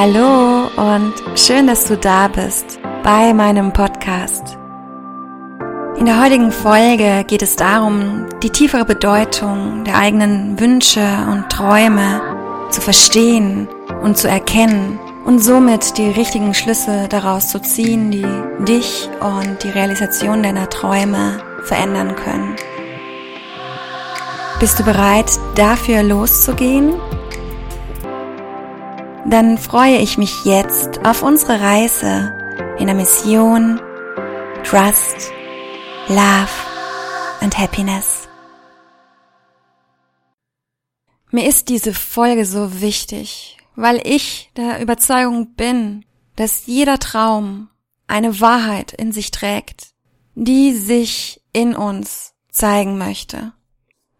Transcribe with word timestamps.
Hallo 0.00 0.68
und 0.76 1.12
schön, 1.34 1.66
dass 1.66 1.86
du 1.86 1.96
da 1.96 2.28
bist 2.28 2.78
bei 3.02 3.34
meinem 3.34 3.72
Podcast. 3.72 4.56
In 5.98 6.06
der 6.06 6.22
heutigen 6.22 6.52
Folge 6.52 7.24
geht 7.26 7.42
es 7.42 7.56
darum, 7.56 8.26
die 8.40 8.50
tiefere 8.50 8.84
Bedeutung 8.84 9.82
der 9.82 9.96
eigenen 9.96 10.60
Wünsche 10.60 11.04
und 11.32 11.50
Träume 11.50 12.20
zu 12.70 12.80
verstehen 12.80 13.66
und 14.00 14.16
zu 14.16 14.28
erkennen 14.28 15.00
und 15.24 15.40
somit 15.40 15.98
die 15.98 16.10
richtigen 16.10 16.54
Schlüsse 16.54 17.08
daraus 17.08 17.48
zu 17.48 17.60
ziehen, 17.60 18.12
die 18.12 18.24
dich 18.66 19.10
und 19.18 19.64
die 19.64 19.70
Realisation 19.70 20.44
deiner 20.44 20.70
Träume 20.70 21.42
verändern 21.64 22.14
können. 22.14 22.54
Bist 24.60 24.78
du 24.78 24.84
bereit, 24.84 25.40
dafür 25.56 26.04
loszugehen? 26.04 26.94
Dann 29.30 29.58
freue 29.58 29.98
ich 29.98 30.16
mich 30.16 30.46
jetzt 30.46 31.04
auf 31.04 31.22
unsere 31.22 31.60
Reise 31.60 32.32
in 32.78 32.86
der 32.86 32.94
Mission 32.94 33.78
Trust, 34.64 35.30
Love 36.08 36.48
and 37.40 37.58
Happiness. 37.58 38.26
Mir 41.30 41.46
ist 41.46 41.68
diese 41.68 41.92
Folge 41.92 42.46
so 42.46 42.80
wichtig, 42.80 43.58
weil 43.76 44.00
ich 44.02 44.50
der 44.56 44.80
Überzeugung 44.80 45.54
bin, 45.56 46.06
dass 46.36 46.64
jeder 46.64 46.98
Traum 46.98 47.68
eine 48.06 48.40
Wahrheit 48.40 48.94
in 48.94 49.12
sich 49.12 49.30
trägt, 49.30 49.88
die 50.36 50.72
sich 50.72 51.42
in 51.52 51.74
uns 51.74 52.32
zeigen 52.50 52.96
möchte. 52.96 53.52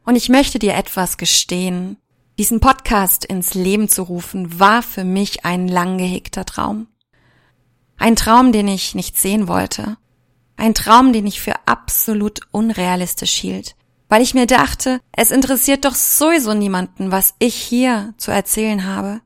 Und 0.04 0.16
ich 0.16 0.28
möchte 0.28 0.58
dir 0.58 0.74
etwas 0.74 1.16
gestehen. 1.16 1.96
Diesen 2.38 2.60
Podcast 2.60 3.24
ins 3.24 3.54
Leben 3.54 3.88
zu 3.88 4.04
rufen, 4.04 4.60
war 4.60 4.84
für 4.84 5.02
mich 5.02 5.44
ein 5.44 5.66
lang 5.66 5.98
gehegter 5.98 6.44
Traum. 6.44 6.86
Ein 7.96 8.14
Traum, 8.14 8.52
den 8.52 8.68
ich 8.68 8.94
nicht 8.94 9.18
sehen 9.18 9.48
wollte. 9.48 9.96
Ein 10.56 10.72
Traum, 10.72 11.12
den 11.12 11.26
ich 11.26 11.40
für 11.40 11.54
absolut 11.66 12.42
unrealistisch 12.52 13.32
hielt. 13.32 13.74
Weil 14.08 14.22
ich 14.22 14.34
mir 14.34 14.46
dachte, 14.46 15.00
es 15.10 15.32
interessiert 15.32 15.84
doch 15.84 15.96
sowieso 15.96 16.54
niemanden, 16.54 17.10
was 17.10 17.34
ich 17.40 17.56
hier 17.56 18.14
zu 18.18 18.30
erzählen 18.30 18.86
habe. 18.86 19.20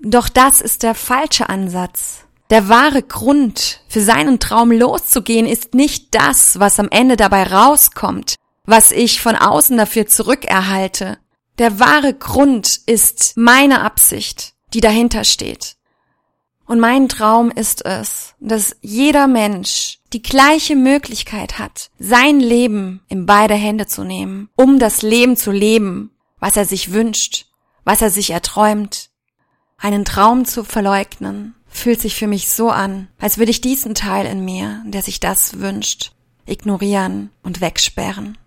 Doch 0.00 0.30
das 0.30 0.62
ist 0.62 0.84
der 0.84 0.94
falsche 0.94 1.50
Ansatz. 1.50 2.24
Der 2.48 2.70
wahre 2.70 3.02
Grund, 3.02 3.82
für 3.88 4.00
seinen 4.00 4.40
Traum 4.40 4.72
loszugehen, 4.72 5.44
ist 5.44 5.74
nicht 5.74 6.14
das, 6.14 6.58
was 6.58 6.80
am 6.80 6.88
Ende 6.88 7.16
dabei 7.16 7.42
rauskommt, 7.42 8.36
was 8.64 8.90
ich 8.90 9.20
von 9.20 9.36
außen 9.36 9.76
dafür 9.76 10.06
zurückerhalte. 10.06 11.18
Der 11.58 11.80
wahre 11.80 12.12
Grund 12.12 12.80
ist 12.86 13.32
meine 13.36 13.80
Absicht, 13.80 14.54
die 14.74 14.80
dahinter 14.80 15.24
steht. 15.24 15.76
Und 16.66 16.80
mein 16.80 17.08
Traum 17.08 17.50
ist 17.50 17.86
es, 17.86 18.34
dass 18.40 18.76
jeder 18.80 19.26
Mensch 19.28 20.00
die 20.12 20.22
gleiche 20.22 20.76
Möglichkeit 20.76 21.58
hat, 21.58 21.90
sein 21.98 22.40
Leben 22.40 23.00
in 23.08 23.24
beide 23.24 23.54
Hände 23.54 23.86
zu 23.86 24.04
nehmen, 24.04 24.50
um 24.56 24.78
das 24.78 25.02
Leben 25.02 25.36
zu 25.36 25.52
leben, 25.52 26.10
was 26.40 26.56
er 26.56 26.64
sich 26.64 26.92
wünscht, 26.92 27.46
was 27.84 28.02
er 28.02 28.10
sich 28.10 28.30
erträumt. 28.30 29.10
Einen 29.78 30.04
Traum 30.04 30.44
zu 30.44 30.64
verleugnen, 30.64 31.54
fühlt 31.68 32.00
sich 32.00 32.16
für 32.16 32.26
mich 32.26 32.50
so 32.50 32.70
an, 32.70 33.08
als 33.18 33.38
würde 33.38 33.50
ich 33.50 33.60
diesen 33.60 33.94
Teil 33.94 34.26
in 34.26 34.44
mir, 34.44 34.82
der 34.86 35.02
sich 35.02 35.20
das 35.20 35.60
wünscht, 35.60 36.12
ignorieren 36.46 37.30
und 37.42 37.60
wegsperren. 37.60 38.38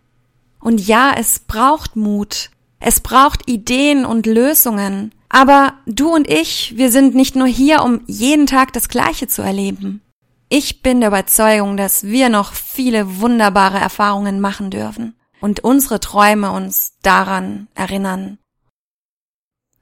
Und 0.60 0.86
ja, 0.86 1.14
es 1.18 1.40
braucht 1.40 1.96
Mut. 1.96 2.52
Es 2.80 3.00
braucht 3.02 3.50
Ideen 3.50 4.06
und 4.06 4.26
Lösungen. 4.26 5.14
Aber 5.30 5.74
du 5.86 6.14
und 6.14 6.28
ich, 6.30 6.76
wir 6.78 6.92
sind 6.92 7.14
nicht 7.14 7.36
nur 7.36 7.48
hier, 7.48 7.84
um 7.84 8.02
jeden 8.08 8.48
Tag 8.48 8.74
das 8.74 8.90
Gleiche 8.90 9.28
zu 9.28 9.42
erleben. 9.42 10.02
Ich 10.50 10.82
bin 10.82 11.02
der 11.02 11.10
Überzeugung, 11.10 11.78
dass 11.78 12.04
wir 12.04 12.30
noch 12.30 12.54
viele 12.54 13.20
wunderbare 13.20 13.78
Erfahrungen 13.78 14.40
machen 14.40 14.72
dürfen 14.72 15.16
und 15.42 15.64
unsere 15.64 16.00
Träume 16.00 16.52
uns 16.52 16.98
daran 17.04 17.68
erinnern. 17.76 18.40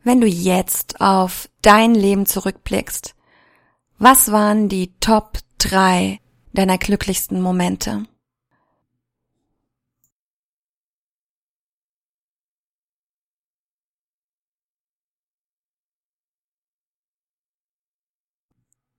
Wenn 0.03 0.19
du 0.19 0.28
jetzt 0.28 1.00
auf 1.00 1.50
dein 1.62 1.96
Leben 1.96 2.25
zurückblickst, 2.25 3.16
was 3.97 4.31
waren 4.31 4.68
die 4.68 4.94
Top 5.00 5.40
drei 5.58 6.19
deiner 6.53 6.78
glücklichsten 6.78 7.41
Momente? 7.41 8.06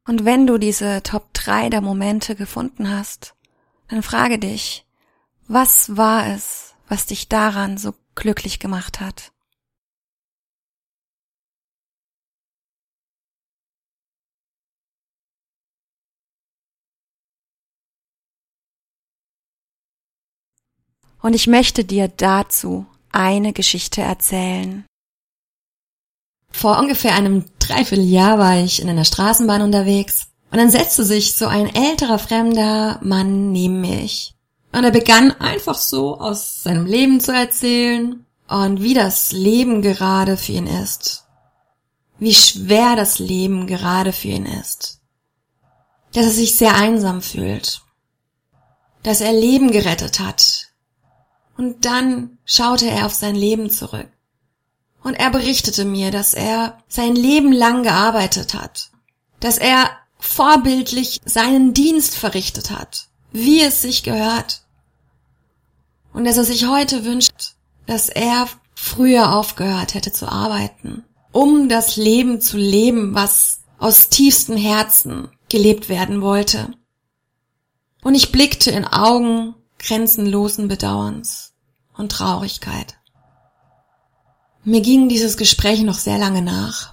Und 0.08 0.24
wenn 0.24 0.46
du 0.46 0.56
diese 0.56 1.02
Top 1.02 1.34
3 1.34 1.69
der 1.69 1.82
Momente 1.82 2.34
gefunden 2.34 2.88
hast, 2.88 3.34
dann 3.88 4.02
frage 4.02 4.38
dich, 4.38 4.86
was 5.48 5.98
war 5.98 6.28
es, 6.28 6.74
was 6.88 7.04
dich 7.04 7.28
daran 7.28 7.76
so 7.76 7.92
glücklich 8.14 8.58
gemacht 8.58 9.00
hat? 9.00 9.32
Und 21.20 21.34
ich 21.34 21.47
möchte 21.47 21.84
dir 21.84 22.08
dazu 22.08 22.86
eine 23.12 23.52
Geschichte 23.52 24.00
erzählen. 24.00 24.86
Vor 26.50 26.78
ungefähr 26.78 27.14
einem 27.14 27.44
Dreivierteljahr 27.68 28.38
war 28.38 28.56
ich 28.56 28.80
in 28.80 28.88
einer 28.88 29.04
Straßenbahn 29.04 29.62
unterwegs 29.62 30.28
und 30.50 30.58
dann 30.58 30.70
setzte 30.70 31.04
sich 31.04 31.34
so 31.34 31.46
ein 31.46 31.74
älterer 31.74 32.18
fremder 32.18 32.98
Mann 33.02 33.52
neben 33.52 33.80
mich. 33.80 34.34
Und 34.72 34.84
er 34.84 34.90
begann 34.90 35.32
einfach 35.32 35.76
so 35.76 36.18
aus 36.18 36.62
seinem 36.62 36.86
Leben 36.86 37.20
zu 37.20 37.32
erzählen 37.32 38.24
und 38.48 38.82
wie 38.82 38.94
das 38.94 39.32
Leben 39.32 39.82
gerade 39.82 40.36
für 40.36 40.52
ihn 40.52 40.66
ist. 40.66 41.26
Wie 42.18 42.34
schwer 42.34 42.96
das 42.96 43.18
Leben 43.18 43.66
gerade 43.66 44.12
für 44.12 44.28
ihn 44.28 44.46
ist. 44.46 45.00
Dass 46.12 46.24
er 46.24 46.32
sich 46.32 46.56
sehr 46.56 46.74
einsam 46.74 47.20
fühlt. 47.20 47.82
Dass 49.02 49.20
er 49.20 49.32
Leben 49.32 49.70
gerettet 49.70 50.20
hat. 50.20 50.68
Und 51.56 51.84
dann 51.84 52.38
schaute 52.44 52.88
er 52.88 53.06
auf 53.06 53.14
sein 53.14 53.34
Leben 53.34 53.68
zurück. 53.70 54.08
Und 55.03 55.14
er 55.14 55.31
berichtete 55.31 55.84
mir, 55.84 56.10
dass 56.10 56.34
er 56.34 56.78
sein 56.88 57.14
Leben 57.14 57.53
lang 57.53 57.82
gearbeitet 57.82 58.54
hat, 58.54 58.91
dass 59.41 59.59
er 59.59 59.91
vorbildlich 60.19 61.20
seinen 61.25 61.72
Dienst 61.75 62.16
verrichtet 62.16 62.70
hat, 62.70 63.09
wie 63.32 63.62
es 63.62 63.82
sich 63.82 64.03
gehört. 64.03 64.62
Und 66.12 66.25
dass 66.25 66.36
er 66.36 66.44
sich 66.44 66.66
heute 66.66 67.04
wünscht, 67.04 67.54
dass 67.86 68.09
er 68.09 68.48
früher 68.75 69.34
aufgehört 69.34 69.94
hätte 69.94 70.12
zu 70.12 70.26
arbeiten, 70.28 71.04
um 71.32 71.69
das 71.69 71.97
Leben 71.97 72.41
zu 72.41 72.56
leben, 72.56 73.15
was 73.15 73.60
aus 73.78 74.09
tiefstem 74.09 74.56
Herzen 74.56 75.28
gelebt 75.48 75.88
werden 75.88 76.20
wollte. 76.20 76.72
Und 78.03 78.15
ich 78.15 78.32
blickte 78.32 78.70
in 78.70 78.84
Augen 78.84 79.54
grenzenlosen 79.78 80.69
Bedauerns 80.69 81.53
und 81.97 82.12
Traurigkeit. 82.12 82.97
Mir 84.64 84.80
ging 84.80 85.08
dieses 85.08 85.36
Gespräch 85.36 85.82
noch 85.82 85.98
sehr 85.98 86.19
lange 86.19 86.42
nach, 86.42 86.92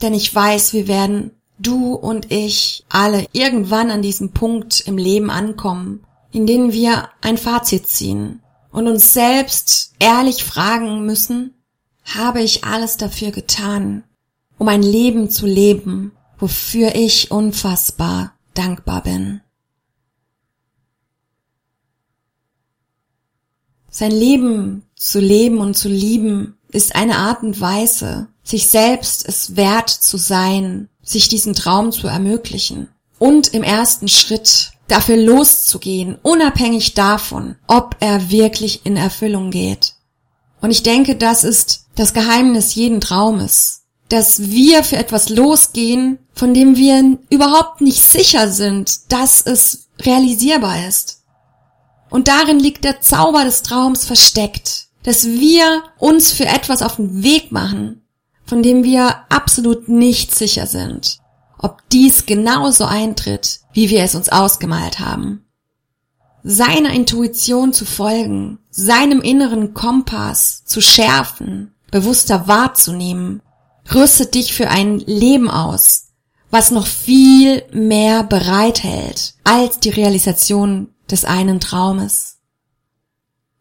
denn 0.00 0.14
ich 0.14 0.34
weiß, 0.34 0.72
wir 0.72 0.88
werden, 0.88 1.32
du 1.58 1.94
und 1.94 2.30
ich, 2.30 2.84
alle 2.88 3.26
irgendwann 3.32 3.90
an 3.90 4.02
diesem 4.02 4.32
Punkt 4.32 4.80
im 4.86 4.96
Leben 4.96 5.30
ankommen, 5.30 6.04
in 6.32 6.46
dem 6.46 6.72
wir 6.72 7.10
ein 7.20 7.36
Fazit 7.36 7.86
ziehen 7.86 8.40
und 8.70 8.86
uns 8.86 9.12
selbst 9.12 9.92
ehrlich 9.98 10.44
fragen 10.44 11.04
müssen, 11.04 11.54
habe 12.04 12.42
ich 12.42 12.64
alles 12.64 12.96
dafür 12.96 13.30
getan, 13.30 14.04
um 14.58 14.68
ein 14.68 14.82
Leben 14.82 15.30
zu 15.30 15.46
leben, 15.46 16.12
wofür 16.38 16.94
ich 16.94 17.30
unfassbar 17.30 18.34
dankbar 18.54 19.02
bin. 19.02 19.40
Sein 23.90 24.12
Leben 24.12 24.84
zu 24.94 25.18
leben 25.18 25.58
und 25.58 25.76
zu 25.76 25.88
lieben 25.88 26.56
ist 26.72 26.94
eine 26.94 27.18
Art 27.18 27.42
und 27.42 27.60
Weise, 27.60 28.28
sich 28.42 28.68
selbst 28.68 29.26
es 29.26 29.56
wert 29.56 29.90
zu 29.90 30.16
sein, 30.16 30.88
sich 31.02 31.28
diesen 31.28 31.54
Traum 31.54 31.92
zu 31.92 32.06
ermöglichen 32.06 32.88
und 33.18 33.48
im 33.48 33.62
ersten 33.62 34.08
Schritt 34.08 34.72
dafür 34.88 35.16
loszugehen, 35.16 36.18
unabhängig 36.22 36.94
davon, 36.94 37.56
ob 37.66 37.96
er 38.00 38.30
wirklich 38.30 38.84
in 38.84 38.96
Erfüllung 38.96 39.50
geht. 39.50 39.94
Und 40.60 40.70
ich 40.70 40.82
denke, 40.82 41.16
das 41.16 41.44
ist 41.44 41.86
das 41.94 42.12
Geheimnis 42.12 42.74
jeden 42.74 43.00
Traumes, 43.00 43.82
dass 44.08 44.50
wir 44.50 44.82
für 44.82 44.96
etwas 44.96 45.28
losgehen, 45.28 46.18
von 46.34 46.54
dem 46.54 46.76
wir 46.76 47.18
überhaupt 47.30 47.80
nicht 47.80 48.02
sicher 48.02 48.50
sind, 48.50 49.12
dass 49.12 49.40
es 49.40 49.88
realisierbar 50.00 50.86
ist. 50.88 51.22
Und 52.10 52.26
darin 52.26 52.58
liegt 52.58 52.84
der 52.84 53.00
Zauber 53.00 53.44
des 53.44 53.62
Traums 53.62 54.04
versteckt 54.04 54.89
dass 55.02 55.26
wir 55.26 55.82
uns 55.98 56.32
für 56.32 56.46
etwas 56.46 56.82
auf 56.82 56.96
den 56.96 57.22
Weg 57.22 57.52
machen, 57.52 58.02
von 58.44 58.62
dem 58.62 58.84
wir 58.84 59.24
absolut 59.28 59.88
nicht 59.88 60.34
sicher 60.34 60.66
sind, 60.66 61.20
ob 61.58 61.88
dies 61.90 62.26
genauso 62.26 62.84
eintritt, 62.84 63.60
wie 63.72 63.90
wir 63.90 64.02
es 64.02 64.14
uns 64.14 64.28
ausgemalt 64.28 64.98
haben. 64.98 65.44
Seiner 66.42 66.90
Intuition 66.90 67.72
zu 67.72 67.84
folgen, 67.84 68.58
seinem 68.70 69.20
inneren 69.20 69.74
Kompass 69.74 70.64
zu 70.64 70.80
schärfen, 70.80 71.74
bewusster 71.90 72.48
wahrzunehmen, 72.48 73.42
rüstet 73.94 74.34
dich 74.34 74.54
für 74.54 74.68
ein 74.68 74.98
Leben 75.00 75.50
aus, 75.50 76.08
was 76.50 76.70
noch 76.70 76.86
viel 76.86 77.62
mehr 77.72 78.24
bereithält 78.24 79.34
als 79.44 79.80
die 79.80 79.90
Realisation 79.90 80.88
des 81.10 81.24
einen 81.24 81.60
Traumes. 81.60 82.39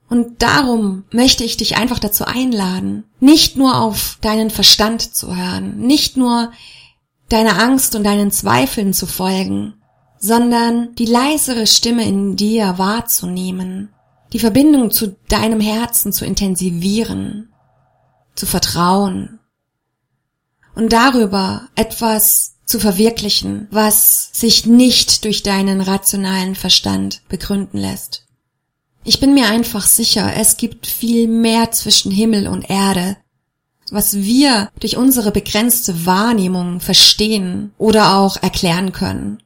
Und 0.10 0.42
darum 0.42 1.04
möchte 1.12 1.44
ich 1.44 1.58
dich 1.58 1.78
einfach 1.78 2.00
dazu 2.00 2.26
einladen, 2.26 3.04
nicht 3.20 3.58
nur 3.58 3.80
auf 3.80 4.18
deinen 4.22 4.50
Verstand 4.50 5.16
zu 5.16 5.36
hören, 5.36 5.78
nicht 5.78 6.18
nur 6.18 6.52
deiner 7.30 7.62
Angst 7.62 7.96
und 7.96 8.04
deinen 8.04 8.32
Zweifeln 8.32 8.94
zu 8.94 9.06
folgen, 9.06 9.76
sondern 10.18 10.96
die 10.96 11.06
leisere 11.06 11.68
Stimme 11.68 12.06
in 12.06 12.36
dir 12.36 12.78
wahrzunehmen, 12.78 13.94
die 14.34 14.40
Verbindung 14.40 14.90
zu 14.90 15.16
deinem 15.28 15.60
Herzen 15.60 16.12
zu 16.12 16.26
intensivieren, 16.26 17.54
zu 18.36 18.48
vertrauen 18.48 19.40
und 20.76 20.92
darüber 20.92 21.70
etwas 21.76 22.56
zu 22.66 22.80
verwirklichen, 22.80 23.68
was 23.72 24.30
sich 24.34 24.66
nicht 24.66 25.24
durch 25.26 25.44
deinen 25.44 25.82
rationalen 25.82 26.56
Verstand 26.56 27.22
begründen 27.28 27.78
lässt. 27.78 28.29
Ich 29.04 29.20
bin 29.20 29.34
mir 29.34 29.48
einfach 29.48 29.86
sicher, 29.86 30.34
es 30.36 30.58
gibt 30.58 30.88
viel 30.88 31.28
mehr 31.28 31.72
zwischen 31.72 32.12
Himmel 32.12 32.48
und 32.48 32.70
Erde, 32.70 33.18
was 33.92 34.18
wir 34.18 34.70
durch 34.80 34.98
unsere 34.98 35.32
begrenzte 35.32 36.06
Wahrnehmung 36.06 36.80
verstehen 36.80 37.72
oder 37.78 38.18
auch 38.18 38.38
erklären 38.42 38.92
können. 38.92 39.42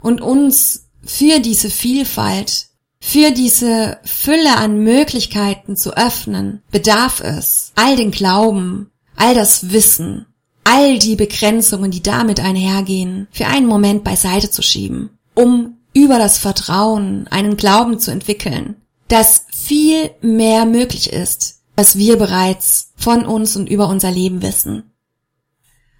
Und 0.00 0.20
uns 0.20 0.86
für 1.04 1.40
diese 1.40 1.70
Vielfalt, 1.70 2.68
für 3.00 3.32
diese 3.32 3.98
Fülle 4.04 4.56
an 4.56 4.82
Möglichkeiten 4.82 5.76
zu 5.76 5.96
öffnen, 5.96 6.62
bedarf 6.70 7.20
es 7.20 7.72
all 7.74 7.96
den 7.96 8.12
Glauben, 8.12 8.90
all 9.16 9.34
das 9.34 9.72
Wissen, 9.72 10.26
all 10.64 10.98
die 10.98 11.16
Begrenzungen, 11.16 11.90
die 11.90 12.02
damit 12.02 12.40
einhergehen, 12.40 13.26
für 13.32 13.46
einen 13.46 13.66
Moment 13.66 14.04
beiseite 14.04 14.50
zu 14.50 14.62
schieben, 14.62 15.10
um 15.34 15.78
über 15.92 16.18
das 16.18 16.38
Vertrauen 16.38 17.26
einen 17.28 17.56
Glauben 17.56 17.98
zu 17.98 18.10
entwickeln, 18.10 18.76
dass 19.12 19.44
viel 19.52 20.10
mehr 20.22 20.64
möglich 20.64 21.12
ist, 21.12 21.60
was 21.76 21.98
wir 21.98 22.16
bereits 22.16 22.92
von 22.96 23.26
uns 23.26 23.56
und 23.56 23.68
über 23.68 23.86
unser 23.88 24.10
Leben 24.10 24.40
wissen. 24.40 24.90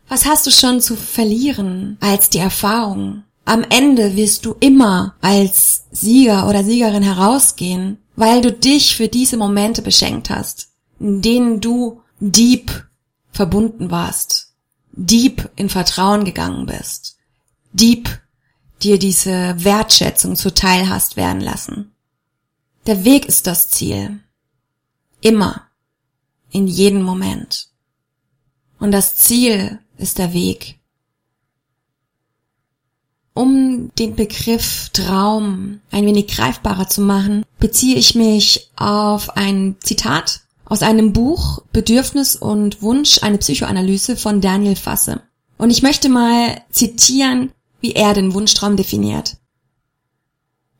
Was 0.08 0.24
hast 0.24 0.46
du 0.46 0.50
schon 0.50 0.80
zu 0.80 0.96
verlieren 0.96 1.98
als 2.00 2.30
die 2.30 2.38
Erfahrung? 2.38 3.24
Am 3.44 3.66
Ende 3.68 4.16
wirst 4.16 4.46
du 4.46 4.54
immer 4.60 5.14
als 5.20 5.82
Sieger 5.90 6.48
oder 6.48 6.64
Siegerin 6.64 7.02
herausgehen, 7.02 7.98
weil 8.16 8.40
du 8.40 8.50
dich 8.50 8.96
für 8.96 9.08
diese 9.08 9.36
Momente 9.36 9.82
beschenkt 9.82 10.30
hast, 10.30 10.68
in 10.98 11.20
denen 11.20 11.60
du 11.60 12.00
deep 12.18 12.86
verbunden 13.30 13.90
warst, 13.90 14.54
deep 14.92 15.50
in 15.56 15.68
Vertrauen 15.68 16.24
gegangen 16.24 16.64
bist, 16.64 17.18
deep 17.74 18.08
dir 18.82 18.98
diese 18.98 19.54
Wertschätzung 19.58 20.34
zuteil 20.34 20.88
hast 20.88 21.18
werden 21.18 21.42
lassen. 21.42 21.91
Der 22.86 23.04
Weg 23.04 23.26
ist 23.26 23.46
das 23.46 23.68
Ziel. 23.68 24.20
Immer. 25.20 25.68
In 26.50 26.66
jedem 26.66 27.02
Moment. 27.02 27.68
Und 28.80 28.90
das 28.90 29.14
Ziel 29.14 29.78
ist 29.98 30.18
der 30.18 30.32
Weg. 30.32 30.80
Um 33.34 33.94
den 33.94 34.16
Begriff 34.16 34.90
Traum 34.92 35.80
ein 35.90 36.04
wenig 36.04 36.26
greifbarer 36.26 36.88
zu 36.88 37.00
machen, 37.00 37.46
beziehe 37.60 37.96
ich 37.96 38.14
mich 38.14 38.70
auf 38.76 39.36
ein 39.36 39.76
Zitat 39.80 40.40
aus 40.64 40.82
einem 40.82 41.12
Buch 41.12 41.62
Bedürfnis 41.72 42.34
und 42.34 42.82
Wunsch, 42.82 43.22
eine 43.22 43.38
Psychoanalyse 43.38 44.16
von 44.16 44.40
Daniel 44.40 44.76
Fasse. 44.76 45.22
Und 45.56 45.70
ich 45.70 45.82
möchte 45.82 46.08
mal 46.08 46.62
zitieren, 46.70 47.52
wie 47.80 47.92
er 47.92 48.12
den 48.12 48.34
Wunschtraum 48.34 48.76
definiert. 48.76 49.36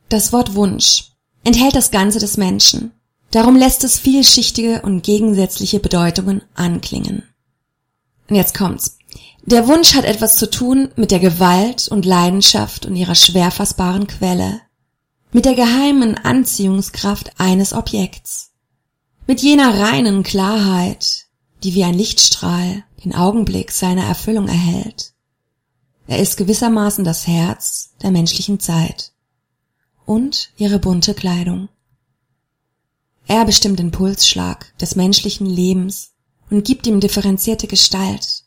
Das 0.09 0.33
Wort 0.33 0.55
Wunsch 0.55 1.13
enthält 1.45 1.75
das 1.75 1.91
Ganze 1.91 2.19
des 2.19 2.37
Menschen. 2.37 2.93
Darum 3.31 3.57
lässt 3.57 3.83
es 3.85 3.99
vielschichtige 3.99 4.83
und 4.83 5.03
gegensätzliche 5.03 5.81
Bedeutungen 5.81 6.43
anklingen. 6.55 7.23
Und 8.29 8.37
jetzt 8.37 8.55
kommt's. 8.55 8.99
Der 9.45 9.67
Wunsch 9.67 9.95
hat 9.95 10.05
etwas 10.05 10.37
zu 10.37 10.49
tun 10.49 10.91
mit 10.95 11.11
der 11.11 11.19
Gewalt 11.19 11.89
und 11.89 12.05
Leidenschaft 12.05 12.87
und 12.87 12.95
ihrer 12.95 13.17
schwer 13.17 13.51
fassbaren 13.51 14.07
Quelle, 14.07 14.61
mit 15.33 15.47
der 15.47 15.55
geheimen 15.55 16.17
Anziehungskraft 16.17 17.33
eines 17.39 17.73
Objekts, 17.73 18.53
mit 19.27 19.41
jener 19.43 19.81
reinen 19.81 20.23
Klarheit, 20.23 21.27
die 21.65 21.75
wie 21.75 21.85
ein 21.85 21.95
Lichtstrahl 21.95 22.85
den 23.05 23.15
Augenblick 23.15 23.73
seiner 23.73 24.05
Erfüllung 24.05 24.47
erhält. 24.47 25.15
Er 26.07 26.19
ist 26.19 26.37
gewissermaßen 26.37 27.05
das 27.05 27.27
Herz 27.27 27.95
der 28.03 28.11
menschlichen 28.11 28.61
Zeit 28.61 29.13
und 30.13 30.51
ihre 30.59 30.79
bunte 30.79 31.15
Kleidung. 31.15 31.71
Er 33.27 33.47
bestimmt 33.47 33.79
den 33.79 33.93
Pulsschlag 33.93 34.77
des 34.77 34.95
menschlichen 34.95 35.47
Lebens 35.47 36.13
und 36.51 36.67
gibt 36.67 36.87
ihm 36.87 37.01
differenzierte 37.01 37.67
Gestalt. 37.67 38.45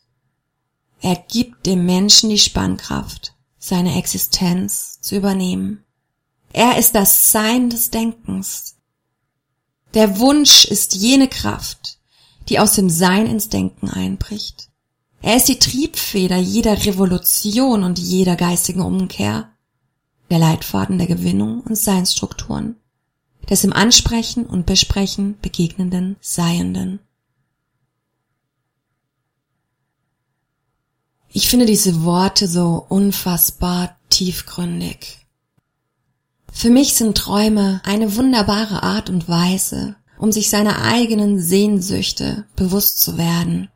Er 1.00 1.16
gibt 1.16 1.66
dem 1.66 1.84
Menschen 1.84 2.30
die 2.30 2.38
Spannkraft, 2.38 3.34
seine 3.58 3.98
Existenz 3.98 5.00
zu 5.00 5.16
übernehmen. 5.16 5.84
Er 6.52 6.78
ist 6.78 6.94
das 6.94 7.32
Sein 7.32 7.68
des 7.68 7.90
Denkens. 7.90 8.76
Der 9.94 10.20
Wunsch 10.20 10.66
ist 10.66 10.94
jene 10.94 11.26
Kraft, 11.26 11.98
die 12.48 12.60
aus 12.60 12.74
dem 12.74 12.88
Sein 12.88 13.26
ins 13.26 13.48
Denken 13.48 13.90
einbricht. 13.90 14.68
Er 15.20 15.34
ist 15.34 15.48
die 15.48 15.58
Triebfeder 15.58 16.36
jeder 16.36 16.86
Revolution 16.86 17.82
und 17.82 17.98
jeder 17.98 18.36
geistigen 18.36 18.82
Umkehr 18.82 19.50
der 20.30 20.38
Leitfaden 20.38 20.98
der 20.98 21.06
Gewinnung 21.06 21.60
und 21.60 21.76
Seinsstrukturen, 21.76 22.76
des 23.48 23.64
im 23.64 23.72
Ansprechen 23.72 24.46
und 24.46 24.66
Besprechen 24.66 25.38
begegnenden 25.40 26.16
Seienden. 26.20 27.00
Ich 31.28 31.48
finde 31.48 31.66
diese 31.66 32.02
Worte 32.02 32.48
so 32.48 32.86
unfassbar 32.88 33.96
tiefgründig. 34.08 35.26
Für 36.50 36.70
mich 36.70 36.94
sind 36.94 37.18
Träume 37.18 37.82
eine 37.84 38.16
wunderbare 38.16 38.82
Art 38.82 39.10
und 39.10 39.28
Weise, 39.28 39.96
um 40.18 40.32
sich 40.32 40.48
seiner 40.48 40.80
eigenen 40.80 41.38
Sehnsüchte 41.38 42.46
bewusst 42.56 43.00
zu 43.00 43.18
werden. 43.18 43.68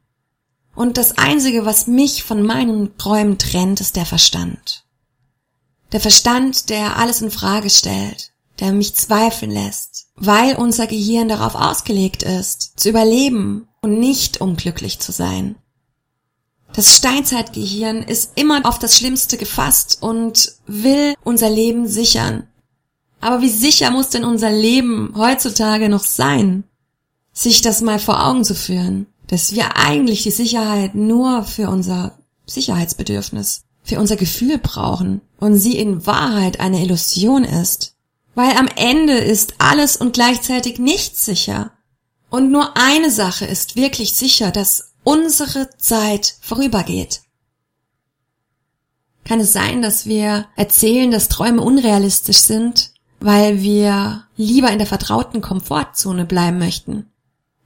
Und 0.75 0.97
das 0.97 1.19
Einzige, 1.19 1.67
was 1.67 1.87
mich 1.87 2.23
von 2.23 2.43
meinen 2.43 2.97
Träumen 2.97 3.37
trennt, 3.37 3.83
ist 3.83 3.97
der 3.97 4.07
Verstand. 4.07 4.87
Der 5.93 6.01
Verstand, 6.01 6.71
der 6.71 6.97
alles 6.97 7.21
in 7.21 7.31
Frage 7.31 7.69
stellt, 7.69 8.33
der 8.61 8.73
mich 8.73 8.95
zweifeln 8.95 9.51
lässt, 9.51 10.07
weil 10.15 10.55
unser 10.57 10.87
Gehirn 10.87 11.29
darauf 11.29 11.55
ausgelegt 11.55 12.23
ist, 12.23 12.79
zu 12.79 12.91
überleben 12.91 13.67
und 13.81 13.99
nicht 13.99 14.41
um 14.41 14.57
glücklich 14.57 15.01
zu 15.01 15.13
sein. 15.13 15.57
Das 16.73 16.97
Steinzeitgehirn 16.97 18.03
ist 18.03 18.33
immer 18.37 18.65
auf 18.65 18.79
das 18.79 18.97
Schlimmste 18.97 19.37
gefasst 19.37 19.99
und 20.01 20.53
will 20.67 21.15
unser 21.25 21.51
Leben 21.51 21.89
sichern. 21.89 22.47
Aber 23.21 23.43
wie 23.43 23.51
sicher 23.51 23.91
muss 23.91 24.11
denn 24.11 24.25
unser 24.25 24.51
Leben 24.51 25.13
heutzutage 25.17 25.89
noch 25.89 26.05
sein? 26.05 26.65
Sich 27.33 27.63
das 27.63 27.81
mal 27.81 27.99
vor 27.99 28.25
Augen 28.25 28.45
zu 28.45 28.55
führen, 28.55 29.07
dass 29.27 29.53
wir 29.53 29.77
eigentlich 29.77 30.23
die 30.23 30.31
Sicherheit 30.31 30.95
nur 30.95 31.43
für 31.45 31.69
unser 31.69 32.19
Sicherheitsbedürfnis 32.47 33.63
für 33.83 33.99
unser 33.99 34.17
Gefühl 34.17 34.59
brauchen 34.59 35.21
und 35.39 35.57
sie 35.57 35.79
in 35.79 36.07
Wahrheit 36.07 36.61
eine 36.61 36.83
Illusion 36.83 37.45
ist. 37.45 37.97
Weil 38.35 38.57
am 38.57 38.69
Ende 38.77 39.15
ist 39.15 39.55
alles 39.59 39.97
und 39.97 40.13
gleichzeitig 40.13 40.79
nichts 40.79 41.25
sicher. 41.25 41.73
Und 42.31 42.53
nur 42.53 42.77
eine 42.77 43.11
Sache 43.11 43.45
ist 43.45 43.77
wirklich 43.77 44.13
sicher, 44.13 44.51
dass 44.51 44.93
unsere 45.03 45.69
Zeit 45.79 46.37
vorübergeht. 46.41 47.23
Kann 49.25 49.41
es 49.41 49.53
sein, 49.53 49.83
dass 49.83 50.07
wir 50.07 50.47
erzählen, 50.57 51.11
dass 51.11 51.29
Träume 51.29 51.63
unrealistisch 51.63 52.39
sind, 52.39 52.93
weil 53.21 53.63
wir 53.63 54.25
lieber 54.37 54.71
in 54.71 54.79
der 54.79 54.87
vertrauten 54.87 55.41
Komfortzone 55.41 56.25
bleiben 56.25 56.59
möchten? 56.59 57.07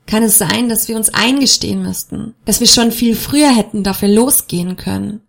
Kann 0.07 0.23
es 0.23 0.37
sein, 0.37 0.69
dass 0.69 0.89
wir 0.89 0.97
uns 0.97 1.09
eingestehen 1.11 1.83
müssten, 1.83 2.35
dass 2.45 2.61
wir 2.61 2.67
schon 2.67 2.93
viel 2.93 3.17
früher 3.17 3.55
hätten 3.55 3.83
dafür 3.83 4.09
losgehen 4.09 4.77
können, 4.77 5.23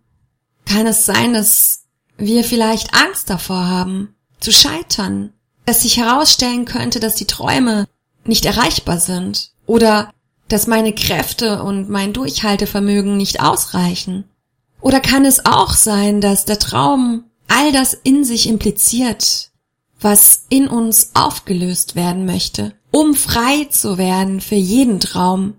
kann 0.66 0.86
es 0.86 1.06
sein, 1.06 1.32
dass 1.32 1.84
wir 2.18 2.44
vielleicht 2.44 2.94
Angst 2.94 3.30
davor 3.30 3.66
haben, 3.66 4.14
zu 4.40 4.52
scheitern, 4.52 5.32
dass 5.64 5.82
sich 5.82 5.96
herausstellen 5.96 6.66
könnte, 6.66 7.00
dass 7.00 7.14
die 7.14 7.26
Träume 7.26 7.86
nicht 8.24 8.44
erreichbar 8.44 9.00
sind 9.00 9.52
oder 9.66 10.12
dass 10.48 10.66
meine 10.66 10.92
Kräfte 10.94 11.62
und 11.62 11.88
mein 11.88 12.12
Durchhaltevermögen 12.12 13.16
nicht 13.16 13.40
ausreichen? 13.40 14.24
Oder 14.80 15.00
kann 15.00 15.24
es 15.24 15.44
auch 15.44 15.72
sein, 15.72 16.20
dass 16.20 16.44
der 16.44 16.58
Traum 16.58 17.24
all 17.48 17.72
das 17.72 17.94
in 17.94 18.24
sich 18.24 18.48
impliziert, 18.48 19.50
was 20.00 20.44
in 20.48 20.68
uns 20.68 21.10
aufgelöst 21.14 21.96
werden 21.96 22.26
möchte, 22.26 22.74
um 22.90 23.14
frei 23.14 23.64
zu 23.70 23.98
werden 23.98 24.40
für 24.40 24.54
jeden 24.54 25.00
Traum? 25.00 25.54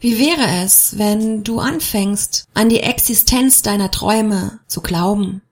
Wie 0.00 0.18
wäre 0.18 0.64
es, 0.64 0.96
wenn 0.98 1.42
du 1.42 1.58
anfängst, 1.58 2.46
an 2.54 2.68
die 2.68 2.80
Existenz 2.80 3.62
deiner 3.62 3.90
Träume 3.90 4.60
zu 4.66 4.80
glauben? 4.80 5.42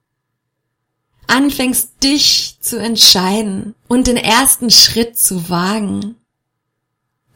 Anfängst 1.26 2.02
dich 2.02 2.58
zu 2.60 2.78
entscheiden 2.78 3.74
und 3.88 4.06
den 4.06 4.16
ersten 4.16 4.70
Schritt 4.70 5.18
zu 5.18 5.48
wagen? 5.48 6.14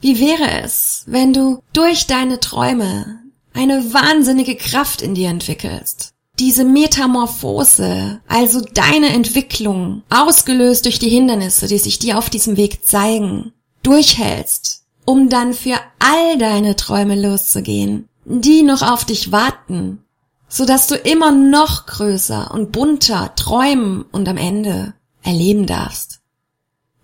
Wie 0.00 0.20
wäre 0.20 0.62
es, 0.62 1.02
wenn 1.06 1.32
du 1.32 1.62
durch 1.72 2.06
deine 2.06 2.38
Träume 2.38 3.20
eine 3.52 3.92
wahnsinnige 3.92 4.56
Kraft 4.56 5.02
in 5.02 5.14
dir 5.14 5.28
entwickelst. 5.28 6.14
Diese 6.38 6.64
Metamorphose, 6.64 8.20
also 8.26 8.60
deine 8.60 9.10
Entwicklung, 9.10 10.02
ausgelöst 10.08 10.86
durch 10.86 10.98
die 10.98 11.10
Hindernisse, 11.10 11.66
die 11.66 11.78
sich 11.78 11.98
dir 11.98 12.16
auf 12.16 12.30
diesem 12.30 12.56
Weg 12.56 12.86
zeigen, 12.86 13.52
durchhältst, 13.82 14.79
um 15.04 15.28
dann 15.28 15.54
für 15.54 15.78
all 15.98 16.38
deine 16.38 16.76
Träume 16.76 17.20
loszugehen, 17.20 18.08
die 18.24 18.62
noch 18.62 18.82
auf 18.82 19.04
dich 19.04 19.32
warten, 19.32 20.04
so 20.48 20.64
dass 20.64 20.86
du 20.86 20.96
immer 20.96 21.30
noch 21.30 21.86
größer 21.86 22.50
und 22.52 22.72
bunter 22.72 23.34
träumen 23.36 24.02
und 24.12 24.28
am 24.28 24.36
Ende 24.36 24.94
erleben 25.22 25.66
darfst. 25.66 26.20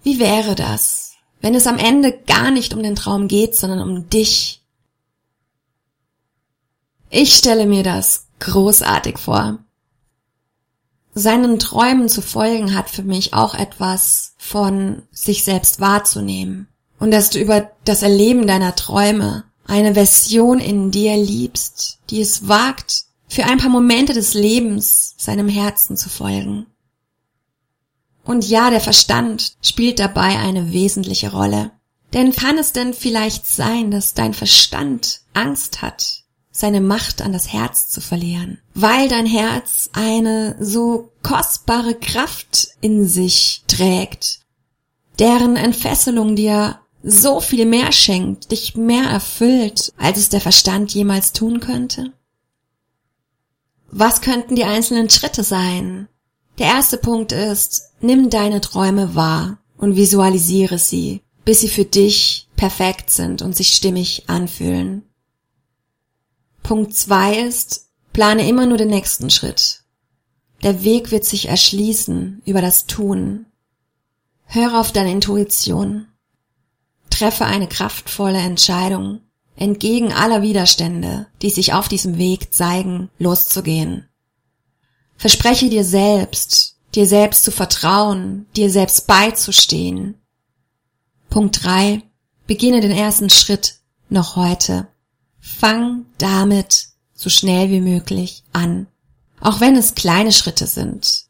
Wie 0.03 0.19
wäre 0.19 0.55
das, 0.55 1.12
wenn 1.41 1.55
es 1.55 1.67
am 1.67 1.79
Ende 1.79 2.12
gar 2.12 2.50
nicht 2.50 2.75
um 2.75 2.83
den 2.83 2.97
Traum 2.97 3.29
geht, 3.29 3.57
sondern 3.57 3.81
um 3.81 4.09
dich 4.09 4.62
ich 7.11 7.37
stelle 7.37 7.67
mir 7.67 7.83
das 7.83 8.26
großartig 8.41 9.19
vor. 9.19 9.59
Seinen 11.15 11.59
Träumen 11.59 12.09
zu 12.09 12.21
folgen 12.21 12.75
hat 12.75 12.91
für 12.91 13.05
mich 13.05 13.33
auch 13.33 13.55
etwas 13.55 14.35
von 14.37 15.03
sich 15.12 15.45
selbst 15.45 15.81
wahrzunehmen. 15.81 16.69
Und 16.99 17.11
dass 17.11 17.31
du 17.31 17.38
über 17.38 17.71
das 17.85 18.03
Erleben 18.03 18.47
deiner 18.47 18.75
Träume 18.75 19.45
eine 19.67 19.95
Version 19.95 20.59
in 20.59 20.91
dir 20.91 21.17
liebst, 21.17 21.99
die 22.11 22.21
es 22.21 22.49
wagt, 22.49 23.05
für 23.29 23.45
ein 23.45 23.59
paar 23.59 23.71
Momente 23.71 24.15
des 24.15 24.35
Lebens 24.35 25.15
seinem 25.19 25.49
Herzen 25.49 25.97
zu 25.97 26.09
folgen. 26.09 26.67
Und 28.25 28.49
ja, 28.49 28.71
der 28.71 28.81
Verstand 28.81 29.57
spielt 29.62 29.99
dabei 29.99 30.38
eine 30.38 30.73
wesentliche 30.73 31.33
Rolle. 31.33 31.73
Denn 32.12 32.33
kann 32.33 32.59
es 32.59 32.73
denn 32.73 32.95
vielleicht 32.95 33.47
sein, 33.47 33.91
dass 33.91 34.15
dein 34.15 34.35
Verstand 34.35 35.21
Angst 35.35 35.83
hat, 35.83 36.25
seine 36.50 36.81
Macht 36.81 37.21
an 37.21 37.33
das 37.33 37.53
Herz 37.53 37.88
zu 37.88 38.00
verlieren, 38.00 38.59
weil 38.75 39.09
dein 39.09 39.26
Herz 39.26 39.91
eine 39.93 40.57
so 40.59 41.12
kostbare 41.23 41.95
Kraft 41.95 42.69
in 42.81 43.07
sich 43.07 43.62
trägt, 43.69 44.41
deren 45.19 45.57
Entfesselung 45.57 46.37
dir 46.37 46.81
so 47.08 47.40
viel 47.40 47.66
mehr 47.66 47.92
schenkt, 47.92 48.50
dich 48.50 48.75
mehr 48.75 49.04
erfüllt, 49.04 49.92
als 49.96 50.18
es 50.18 50.28
der 50.28 50.40
Verstand 50.40 50.92
jemals 50.92 51.32
tun 51.32 51.60
könnte? 51.60 52.12
Was 53.92 54.20
könnten 54.20 54.56
die 54.56 54.64
einzelnen 54.64 55.08
Schritte 55.08 55.44
sein? 55.44 56.08
Der 56.58 56.66
erste 56.66 56.96
Punkt 56.96 57.30
ist, 57.30 57.92
nimm 58.00 58.28
deine 58.28 58.60
Träume 58.60 59.14
wahr 59.14 59.58
und 59.76 59.94
visualisiere 59.94 60.78
sie, 60.78 61.22
bis 61.44 61.60
sie 61.60 61.68
für 61.68 61.84
dich 61.84 62.48
perfekt 62.56 63.10
sind 63.10 63.40
und 63.40 63.54
sich 63.54 63.68
stimmig 63.68 64.25
anfühlen. 64.28 65.04
Punkt 66.64 66.96
zwei 66.96 67.38
ist, 67.38 67.88
plane 68.12 68.48
immer 68.48 68.66
nur 68.66 68.78
den 68.78 68.88
nächsten 68.88 69.30
Schritt. 69.30 69.84
Der 70.64 70.82
Weg 70.82 71.12
wird 71.12 71.25
sich 71.25 71.48
erschließen 71.48 72.42
über 72.44 72.60
das 72.60 72.86
Tun. 72.86 73.46
Höre 74.46 74.80
auf 74.80 74.90
deine 74.90 75.12
Intuition. 75.12 76.08
Treffe 77.10 77.44
eine 77.44 77.68
kraftvolle 77.68 78.38
Entscheidung, 78.38 79.20
entgegen 79.56 80.12
aller 80.12 80.42
Widerstände, 80.42 81.26
die 81.42 81.50
sich 81.50 81.72
auf 81.72 81.88
diesem 81.88 82.18
Weg 82.18 82.52
zeigen, 82.52 83.10
loszugehen. 83.18 84.08
Verspreche 85.16 85.70
dir 85.70 85.84
selbst, 85.84 86.76
dir 86.94 87.06
selbst 87.06 87.44
zu 87.44 87.50
vertrauen, 87.50 88.46
dir 88.54 88.70
selbst 88.70 89.06
beizustehen. 89.06 90.20
Punkt 91.30 91.64
drei: 91.64 92.02
Beginne 92.46 92.80
den 92.80 92.92
ersten 92.92 93.30
Schritt 93.30 93.80
noch 94.08 94.36
heute. 94.36 94.88
Fang 95.40 96.06
damit 96.18 96.88
so 97.14 97.30
schnell 97.30 97.70
wie 97.70 97.80
möglich 97.80 98.44
an. 98.52 98.86
Auch 99.40 99.60
wenn 99.60 99.76
es 99.76 99.94
kleine 99.94 100.32
Schritte 100.32 100.66
sind. 100.66 101.26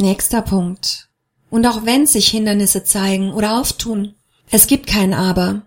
Nächster 0.00 0.42
Punkt. 0.42 1.07
Und 1.50 1.66
auch 1.66 1.84
wenn 1.84 2.06
sich 2.06 2.28
Hindernisse 2.28 2.84
zeigen 2.84 3.32
oder 3.32 3.58
auftun, 3.58 4.14
es 4.50 4.66
gibt 4.66 4.86
kein 4.86 5.14
Aber. 5.14 5.62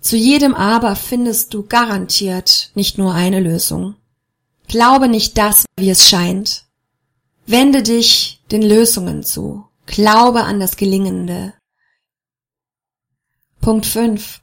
Zu 0.00 0.16
jedem 0.16 0.54
Aber 0.54 0.96
findest 0.96 1.54
du 1.54 1.62
garantiert 1.62 2.70
nicht 2.74 2.98
nur 2.98 3.14
eine 3.14 3.40
Lösung. 3.40 3.94
Glaube 4.68 5.08
nicht 5.08 5.38
das, 5.38 5.64
wie 5.76 5.90
es 5.90 6.08
scheint. 6.08 6.64
Wende 7.46 7.82
dich 7.82 8.40
den 8.50 8.62
Lösungen 8.62 9.22
zu. 9.22 9.64
Glaube 9.86 10.44
an 10.44 10.60
das 10.60 10.76
Gelingende. 10.76 11.54
Punkt 13.60 13.86
5. 13.86 14.40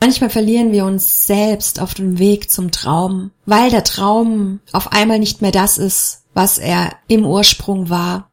Manchmal 0.00 0.30
verlieren 0.30 0.72
wir 0.72 0.84
uns 0.84 1.26
selbst 1.26 1.80
auf 1.80 1.94
dem 1.94 2.18
Weg 2.18 2.50
zum 2.50 2.72
Traum, 2.72 3.30
weil 3.46 3.70
der 3.70 3.84
Traum 3.84 4.60
auf 4.72 4.90
einmal 4.90 5.20
nicht 5.20 5.42
mehr 5.42 5.52
das 5.52 5.78
ist, 5.78 6.24
was 6.34 6.58
er 6.58 6.96
im 7.06 7.24
Ursprung 7.24 7.88
war. 7.88 8.31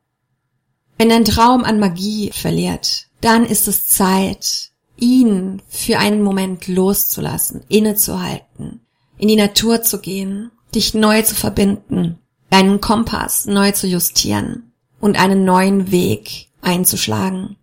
Wenn 0.99 1.13
ein 1.13 1.23
Traum 1.23 1.63
an 1.63 1.79
Magie 1.79 2.29
verliert, 2.33 3.07
dann 3.21 3.45
ist 3.45 3.69
es 3.69 3.87
Zeit, 3.87 4.71
ihn 4.97 5.61
für 5.69 5.97
einen 5.97 6.21
Moment 6.21 6.67
loszulassen, 6.67 7.61
innezuhalten, 7.69 8.81
in 9.17 9.29
die 9.29 9.37
Natur 9.37 9.81
zu 9.81 10.01
gehen, 10.01 10.51
dich 10.75 10.93
neu 10.93 11.21
zu 11.21 11.35
verbinden, 11.35 12.19
deinen 12.49 12.81
Kompass 12.81 13.45
neu 13.45 13.71
zu 13.71 13.87
justieren 13.87 14.73
und 14.99 15.17
einen 15.17 15.45
neuen 15.45 15.89
Weg 15.89 16.49
einzuschlagen. 16.61 17.55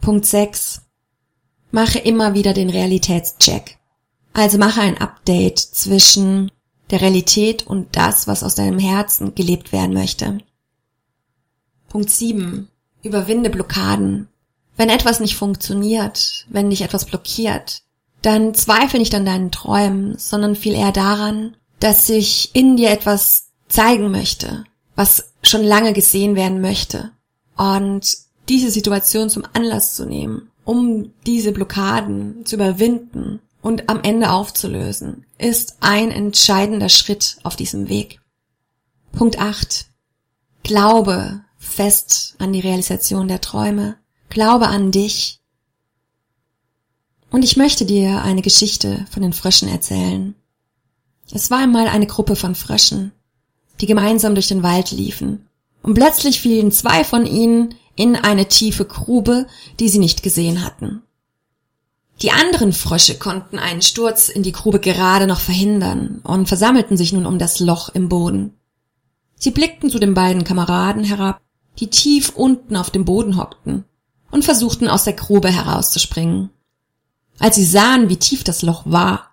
Punkt 0.00 0.24
6. 0.24 0.82
Mache 1.72 1.98
immer 1.98 2.34
wieder 2.34 2.52
den 2.52 2.70
Realitätscheck. 2.70 3.76
Also 4.32 4.56
mache 4.56 4.82
ein 4.82 4.98
Update 4.98 5.58
zwischen 5.58 6.52
der 6.90 7.00
Realität 7.00 7.66
und 7.66 7.96
das, 7.96 8.28
was 8.28 8.44
aus 8.44 8.54
deinem 8.54 8.78
Herzen 8.78 9.34
gelebt 9.34 9.72
werden 9.72 9.94
möchte. 9.94 10.38
Punkt 11.96 12.10
7. 12.10 12.68
Überwinde 13.02 13.48
Blockaden. 13.48 14.28
Wenn 14.76 14.90
etwas 14.90 15.18
nicht 15.18 15.34
funktioniert, 15.34 16.44
wenn 16.50 16.68
dich 16.68 16.82
etwas 16.82 17.06
blockiert, 17.06 17.84
dann 18.20 18.54
zweifle 18.54 18.98
nicht 18.98 19.14
an 19.14 19.24
deinen 19.24 19.50
Träumen, 19.50 20.18
sondern 20.18 20.56
viel 20.56 20.74
eher 20.74 20.92
daran, 20.92 21.56
dass 21.80 22.06
sich 22.06 22.50
in 22.54 22.76
dir 22.76 22.90
etwas 22.90 23.46
zeigen 23.68 24.10
möchte, 24.10 24.64
was 24.94 25.32
schon 25.42 25.64
lange 25.64 25.94
gesehen 25.94 26.36
werden 26.36 26.60
möchte. 26.60 27.12
Und 27.56 28.18
diese 28.50 28.70
Situation 28.70 29.30
zum 29.30 29.44
Anlass 29.54 29.94
zu 29.94 30.04
nehmen, 30.04 30.50
um 30.66 31.14
diese 31.24 31.52
Blockaden 31.52 32.44
zu 32.44 32.56
überwinden 32.56 33.40
und 33.62 33.88
am 33.88 34.02
Ende 34.02 34.32
aufzulösen, 34.32 35.24
ist 35.38 35.78
ein 35.80 36.10
entscheidender 36.10 36.90
Schritt 36.90 37.38
auf 37.42 37.56
diesem 37.56 37.88
Weg. 37.88 38.20
Punkt 39.12 39.38
8. 39.38 39.86
Glaube 40.62 41.40
fest 41.66 42.36
an 42.38 42.52
die 42.52 42.60
Realisation 42.60 43.28
der 43.28 43.40
Träume. 43.40 43.96
Glaube 44.28 44.68
an 44.68 44.90
dich. 44.90 45.40
Und 47.30 47.44
ich 47.44 47.56
möchte 47.56 47.84
dir 47.84 48.22
eine 48.22 48.42
Geschichte 48.42 49.04
von 49.10 49.22
den 49.22 49.32
Fröschen 49.32 49.68
erzählen. 49.68 50.34
Es 51.32 51.50
war 51.50 51.58
einmal 51.58 51.88
eine 51.88 52.06
Gruppe 52.06 52.36
von 52.36 52.54
Fröschen, 52.54 53.12
die 53.80 53.86
gemeinsam 53.86 54.34
durch 54.34 54.48
den 54.48 54.62
Wald 54.62 54.90
liefen. 54.92 55.46
Und 55.82 55.94
plötzlich 55.94 56.40
fielen 56.40 56.72
zwei 56.72 57.04
von 57.04 57.26
ihnen 57.26 57.74
in 57.94 58.16
eine 58.16 58.46
tiefe 58.46 58.84
Grube, 58.84 59.46
die 59.80 59.88
sie 59.88 59.98
nicht 59.98 60.22
gesehen 60.22 60.64
hatten. 60.64 61.02
Die 62.22 62.30
anderen 62.30 62.72
Frösche 62.72 63.18
konnten 63.18 63.58
einen 63.58 63.82
Sturz 63.82 64.28
in 64.28 64.42
die 64.42 64.52
Grube 64.52 64.80
gerade 64.80 65.26
noch 65.26 65.40
verhindern 65.40 66.20
und 66.22 66.48
versammelten 66.48 66.96
sich 66.96 67.12
nun 67.12 67.26
um 67.26 67.38
das 67.38 67.60
Loch 67.60 67.90
im 67.90 68.08
Boden. 68.08 68.54
Sie 69.38 69.50
blickten 69.50 69.90
zu 69.90 69.98
den 69.98 70.14
beiden 70.14 70.44
Kameraden 70.44 71.04
herab, 71.04 71.42
die 71.78 71.88
tief 71.88 72.30
unten 72.30 72.76
auf 72.76 72.90
dem 72.90 73.04
Boden 73.04 73.36
hockten, 73.36 73.84
und 74.30 74.44
versuchten 74.44 74.88
aus 74.88 75.04
der 75.04 75.12
Grube 75.12 75.50
herauszuspringen. 75.50 76.50
Als 77.38 77.56
sie 77.56 77.64
sahen, 77.64 78.08
wie 78.08 78.16
tief 78.16 78.44
das 78.44 78.62
Loch 78.62 78.82
war, 78.86 79.30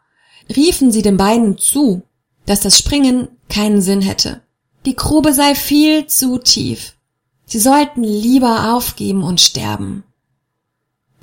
riefen 0.55 0.91
sie 0.91 1.01
den 1.01 1.17
beiden 1.17 1.57
zu, 1.57 2.03
dass 2.45 2.59
das 2.59 2.77
Springen 2.77 3.29
keinen 3.49 3.81
Sinn 3.81 4.01
hätte. 4.01 4.41
Die 4.85 4.95
Grube 4.95 5.33
sei 5.33 5.55
viel 5.55 6.07
zu 6.07 6.37
tief. 6.37 6.95
Sie 7.45 7.59
sollten 7.59 8.03
lieber 8.03 8.73
aufgeben 8.73 9.23
und 9.23 9.39
sterben. 9.39 10.03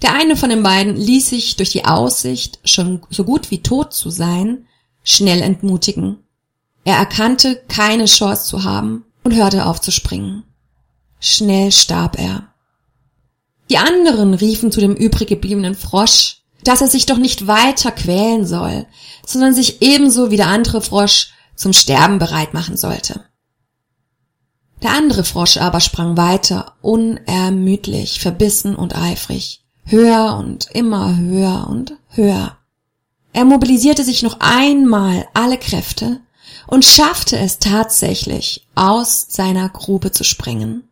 Der 0.02 0.14
eine 0.14 0.36
von 0.36 0.48
den 0.48 0.62
beiden 0.62 0.96
ließ 0.96 1.28
sich 1.28 1.56
durch 1.56 1.70
die 1.70 1.84
Aussicht, 1.84 2.58
schon 2.64 3.02
so 3.10 3.24
gut 3.24 3.50
wie 3.50 3.62
tot 3.62 3.92
zu 3.92 4.08
sein, 4.08 4.66
schnell 5.02 5.42
entmutigen. 5.42 6.18
Er 6.84 6.96
erkannte, 6.96 7.62
keine 7.68 8.06
Chance 8.06 8.46
zu 8.46 8.64
haben 8.64 9.04
und 9.24 9.34
hörte 9.34 9.66
auf 9.66 9.80
zu 9.80 9.90
springen. 9.90 10.44
Schnell 11.20 11.70
starb 11.70 12.18
er. 12.18 12.48
Die 13.68 13.78
anderen 13.78 14.34
riefen 14.34 14.72
zu 14.72 14.80
dem 14.80 14.94
übrig 14.94 15.28
gebliebenen 15.28 15.76
Frosch, 15.76 16.38
dass 16.64 16.80
er 16.80 16.88
sich 16.88 17.06
doch 17.06 17.18
nicht 17.18 17.46
weiter 17.46 17.92
quälen 17.92 18.46
soll, 18.46 18.86
sondern 19.24 19.54
sich 19.54 19.80
ebenso 19.82 20.30
wie 20.30 20.36
der 20.36 20.48
andere 20.48 20.82
Frosch 20.82 21.30
zum 21.54 21.72
Sterben 21.72 22.18
bereit 22.18 22.54
machen 22.54 22.76
sollte. 22.76 23.24
Der 24.82 24.92
andere 24.92 25.24
Frosch 25.24 25.58
aber 25.58 25.80
sprang 25.80 26.16
weiter, 26.16 26.74
unermüdlich, 26.80 28.20
verbissen 28.20 28.74
und 28.74 28.96
eifrig, 28.96 29.62
höher 29.84 30.36
und 30.38 30.68
immer 30.72 31.16
höher 31.18 31.66
und 31.68 31.92
höher. 32.08 32.56
Er 33.32 33.44
mobilisierte 33.44 34.04
sich 34.04 34.22
noch 34.22 34.38
einmal 34.40 35.28
alle 35.34 35.58
Kräfte 35.58 36.20
und 36.66 36.84
schaffte 36.84 37.38
es 37.38 37.58
tatsächlich, 37.58 38.66
aus 38.74 39.26
seiner 39.28 39.68
Grube 39.68 40.12
zu 40.12 40.24
springen. 40.24 40.89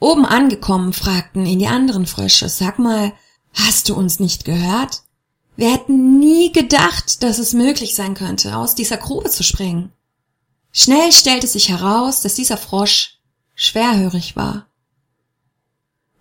Oben 0.00 0.24
angekommen 0.24 0.92
fragten 0.94 1.44
ihn 1.46 1.58
die 1.58 1.66
anderen 1.66 2.06
Frösche, 2.06 2.48
sag 2.48 2.78
mal, 2.78 3.12
hast 3.52 3.88
du 3.88 3.94
uns 3.94 4.18
nicht 4.18 4.44
gehört? 4.44 5.02
Wir 5.56 5.72
hätten 5.72 6.18
nie 6.18 6.52
gedacht, 6.52 7.22
dass 7.22 7.38
es 7.38 7.52
möglich 7.52 7.94
sein 7.94 8.14
könnte, 8.14 8.56
aus 8.56 8.74
dieser 8.74 8.96
Grube 8.96 9.28
zu 9.28 9.42
springen. 9.42 9.92
Schnell 10.72 11.12
stellte 11.12 11.46
sich 11.46 11.68
heraus, 11.68 12.22
dass 12.22 12.34
dieser 12.34 12.56
Frosch 12.56 13.18
schwerhörig 13.54 14.36
war. 14.36 14.66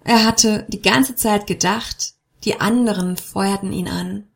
Er 0.03 0.25
hatte 0.25 0.65
die 0.67 0.81
ganze 0.81 1.15
Zeit 1.15 1.47
gedacht, 1.47 2.15
die 2.43 2.59
anderen 2.59 3.15
feuerten 3.15 3.71
ihn 3.71 3.87
an. 3.87 4.27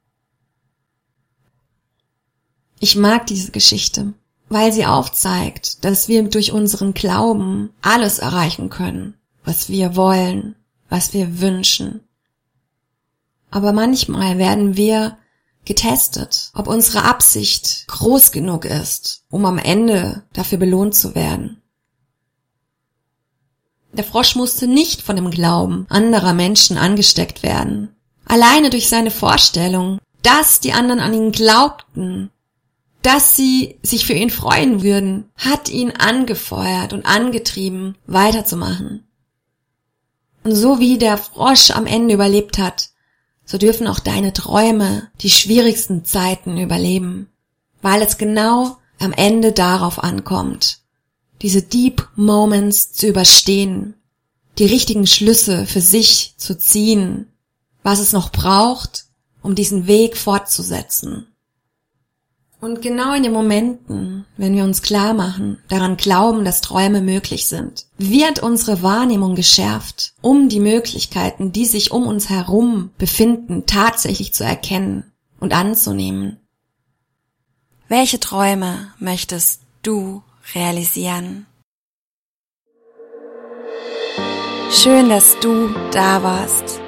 Ich 2.79 2.95
mag 2.95 3.27
diese 3.27 3.51
Geschichte, 3.51 4.13
weil 4.47 4.71
sie 4.71 4.85
aufzeigt, 4.85 5.83
dass 5.83 6.07
wir 6.07 6.23
durch 6.23 6.51
unseren 6.51 6.93
Glauben 6.93 7.73
alles 7.81 8.19
erreichen 8.19 8.69
können, 8.69 9.17
was 9.43 9.69
wir 9.69 9.95
wollen, 9.95 10.55
was 10.89 11.13
wir 11.13 11.39
wünschen. 11.39 12.01
Aber 13.51 13.71
manchmal 13.71 14.37
werden 14.37 14.77
wir 14.77 15.17
getestet, 15.65 16.51
ob 16.53 16.67
unsere 16.67 17.03
Absicht 17.03 17.85
groß 17.87 18.31
genug 18.31 18.65
ist, 18.65 19.23
um 19.29 19.45
am 19.45 19.57
Ende 19.57 20.23
dafür 20.33 20.57
belohnt 20.57 20.95
zu 20.95 21.15
werden. 21.15 21.61
Der 23.93 24.03
Frosch 24.03 24.35
musste 24.35 24.67
nicht 24.67 25.01
von 25.01 25.15
dem 25.15 25.29
Glauben 25.29 25.85
anderer 25.89 26.33
Menschen 26.33 26.77
angesteckt 26.77 27.43
werden. 27.43 27.95
Alleine 28.25 28.71
durch 28.71 28.89
seine 28.89 29.11
Vorstellung, 29.11 29.99
dass 30.23 30.59
die 30.59 30.73
anderen 30.73 30.99
an 30.99 31.13
ihn 31.13 31.31
glaubten, 31.31 32.31
dass 33.03 33.35
sie 33.35 33.77
sich 33.83 34.05
für 34.05 34.13
ihn 34.13 34.29
freuen 34.29 34.81
würden, 34.81 35.29
hat 35.37 35.69
ihn 35.69 35.91
angefeuert 35.91 36.93
und 36.93 37.05
angetrieben, 37.05 37.95
weiterzumachen. 38.07 39.05
Und 40.43 40.55
so 40.55 40.79
wie 40.79 40.97
der 40.97 41.17
Frosch 41.17 41.71
am 41.71 41.85
Ende 41.85 42.13
überlebt 42.13 42.57
hat, 42.57 42.89
so 43.45 43.57
dürfen 43.57 43.87
auch 43.87 43.99
deine 43.99 44.33
Träume 44.33 45.09
die 45.21 45.29
schwierigsten 45.29 46.05
Zeiten 46.05 46.57
überleben, 46.57 47.29
weil 47.81 48.01
es 48.01 48.17
genau 48.17 48.77
am 48.99 49.13
Ende 49.13 49.51
darauf 49.51 50.03
ankommt, 50.03 50.79
diese 51.41 51.61
Deep 51.61 52.07
Moments 52.15 52.93
zu 52.93 53.07
überstehen, 53.07 53.95
die 54.57 54.65
richtigen 54.65 55.07
Schlüsse 55.07 55.65
für 55.65 55.81
sich 55.81 56.35
zu 56.37 56.57
ziehen, 56.57 57.27
was 57.81 57.99
es 57.99 58.13
noch 58.13 58.31
braucht, 58.31 59.05
um 59.41 59.55
diesen 59.55 59.87
Weg 59.87 60.15
fortzusetzen. 60.15 61.27
Und 62.63 62.81
genau 62.81 63.13
in 63.13 63.23
den 63.23 63.33
Momenten, 63.33 64.25
wenn 64.37 64.55
wir 64.55 64.63
uns 64.63 64.81
klar 64.81 65.13
machen, 65.13 65.57
daran 65.67 65.97
glauben, 65.97 66.45
dass 66.45 66.61
Träume 66.61 67.01
möglich 67.01 67.47
sind, 67.47 67.87
wird 67.97 68.41
unsere 68.41 68.81
Wahrnehmung 68.81 69.35
geschärft, 69.35 70.13
um 70.21 70.47
die 70.47 70.61
Möglichkeiten, 70.61 71.51
die 71.51 71.65
sich 71.65 71.91
um 71.91 72.07
uns 72.07 72.29
herum 72.29 72.91
befinden, 72.97 73.65
tatsächlich 73.65 74.33
zu 74.33 74.45
erkennen 74.45 75.11
und 75.41 75.51
anzunehmen. 75.51 76.39
Welche 77.89 78.21
Träume 78.21 78.93
möchtest 78.97 79.59
du 79.81 80.23
realisieren? 80.55 81.45
Schön, 84.71 85.09
dass 85.09 85.37
du 85.41 85.67
da 85.91 86.23
warst. 86.23 86.79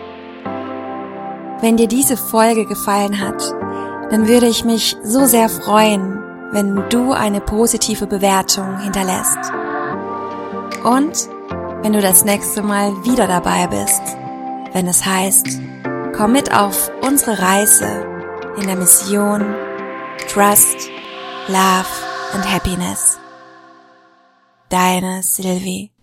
Wenn 1.59 1.75
dir 1.75 1.89
diese 1.89 2.15
Folge 2.15 2.65
gefallen 2.65 3.19
hat, 3.19 3.64
dann 4.09 4.27
würde 4.27 4.47
ich 4.47 4.63
mich 4.63 4.97
so 5.03 5.25
sehr 5.25 5.49
freuen, 5.49 6.23
wenn 6.51 6.89
du 6.89 7.11
eine 7.11 7.41
positive 7.41 8.07
Bewertung 8.07 8.79
hinterlässt. 8.79 9.51
Und 10.83 11.29
wenn 11.81 11.93
du 11.93 12.01
das 12.01 12.25
nächste 12.25 12.61
Mal 12.61 12.91
wieder 13.03 13.27
dabei 13.27 13.67
bist, 13.67 14.01
wenn 14.73 14.87
es 14.87 15.05
heißt, 15.05 15.59
komm 16.15 16.33
mit 16.33 16.53
auf 16.53 16.91
unsere 17.01 17.39
Reise 17.39 18.05
in 18.57 18.67
der 18.67 18.75
Mission 18.75 19.43
Trust, 20.27 20.89
Love 21.47 21.85
and 22.33 22.51
Happiness. 22.51 23.19
Deine 24.69 25.23
Sylvie. 25.23 25.94